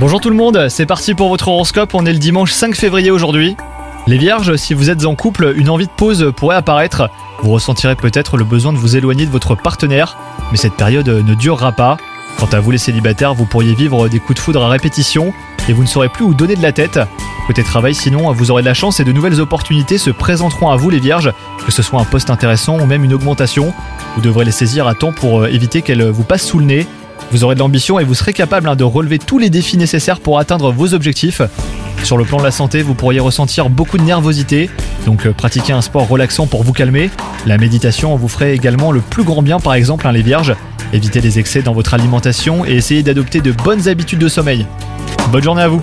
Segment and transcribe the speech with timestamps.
[0.00, 3.12] Bonjour tout le monde, c'est parti pour votre horoscope, on est le dimanche 5 février
[3.12, 3.56] aujourd'hui.
[4.08, 7.08] Les vierges, si vous êtes en couple, une envie de pause pourrait apparaître.
[7.40, 10.16] Vous ressentirez peut-être le besoin de vous éloigner de votre partenaire,
[10.50, 11.98] mais cette période ne durera pas.
[12.36, 15.32] Quant à vous les célibataires, vous pourriez vivre des coups de foudre à répétition
[15.68, 16.98] et vous ne saurez plus où donner de la tête.
[17.46, 20.76] Côté travail, sinon, vous aurez de la chance et de nouvelles opportunités se présenteront à
[20.76, 21.32] vous les vierges,
[21.64, 23.72] que ce soit un poste intéressant ou même une augmentation.
[24.16, 26.88] Vous devrez les saisir à temps pour euh, éviter qu'elles vous passent sous le nez.
[27.30, 30.20] Vous aurez de l'ambition et vous serez capable hein, de relever tous les défis nécessaires
[30.20, 31.42] pour atteindre vos objectifs.
[32.02, 34.68] Sur le plan de la santé, vous pourriez ressentir beaucoup de nervosité,
[35.06, 37.10] donc euh, pratiquez un sport relaxant pour vous calmer.
[37.46, 40.54] La méditation vous ferait également le plus grand bien par exemple hein, les vierges.
[40.92, 44.66] Évitez les excès dans votre alimentation et essayez d'adopter de bonnes habitudes de sommeil.
[45.30, 45.82] Bonne journée à vous